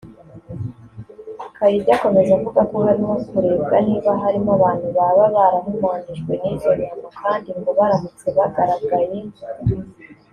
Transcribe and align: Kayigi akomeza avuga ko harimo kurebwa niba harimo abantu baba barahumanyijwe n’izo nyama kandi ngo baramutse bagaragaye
Kayigi 1.57 1.91
akomeza 1.97 2.31
avuga 2.37 2.61
ko 2.69 2.77
harimo 2.85 3.13
kurebwa 3.29 3.77
niba 3.87 4.11
harimo 4.23 4.49
abantu 4.57 4.87
baba 4.97 5.23
barahumanyijwe 5.35 6.33
n’izo 6.41 6.71
nyama 6.79 7.07
kandi 7.21 7.49
ngo 7.57 7.69
baramutse 7.77 8.27
bagaragaye 8.37 9.19